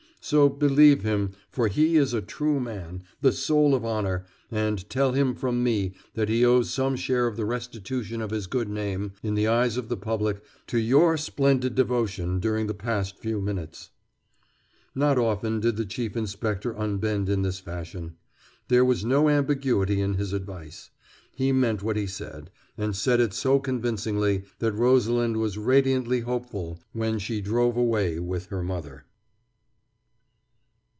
So, 0.23 0.49
believe 0.49 1.01
him, 1.01 1.31
for 1.49 1.67
he 1.67 1.97
is 1.97 2.13
a 2.13 2.21
true 2.21 2.59
man, 2.59 3.01
the 3.21 3.31
soul 3.31 3.73
of 3.73 3.83
honor, 3.83 4.27
and 4.51 4.87
tell 4.87 5.13
him 5.13 5.33
from 5.33 5.63
me 5.63 5.95
that 6.13 6.29
he 6.29 6.45
owes 6.45 6.69
some 6.71 6.95
share 6.95 7.25
of 7.25 7.37
the 7.37 7.43
restitution 7.43 8.21
of 8.21 8.29
his 8.29 8.45
good 8.45 8.69
name 8.69 9.13
in 9.23 9.33
the 9.33 9.47
eyes 9.47 9.77
of 9.77 9.89
the 9.89 9.97
public 9.97 10.43
to 10.67 10.77
your 10.77 11.17
splendid 11.17 11.73
devotion 11.73 12.39
during 12.39 12.67
the 12.67 12.75
past 12.75 13.17
few 13.17 13.41
minutes." 13.41 13.89
Not 14.93 15.17
often 15.17 15.59
did 15.59 15.75
the 15.75 15.87
Chief 15.87 16.15
Inspector 16.15 16.71
unbend 16.77 17.27
in 17.27 17.41
this 17.41 17.59
fashion. 17.59 18.15
There 18.67 18.85
was 18.85 19.03
no 19.03 19.27
ambiguity 19.27 20.01
in 20.01 20.13
his 20.13 20.33
advice. 20.33 20.91
He 21.35 21.51
meant 21.51 21.81
what 21.81 21.97
he 21.97 22.05
said, 22.05 22.51
and 22.77 22.95
said 22.95 23.19
it 23.19 23.33
so 23.33 23.57
convincingly 23.57 24.43
that 24.59 24.73
Rosalind 24.75 25.37
was 25.37 25.57
radiantly 25.57 26.19
hopeful 26.19 26.79
when 26.93 27.17
she 27.17 27.41
drove 27.41 27.75
away 27.75 28.19
with 28.19 28.45
her 28.45 28.61
mother. 28.61 29.05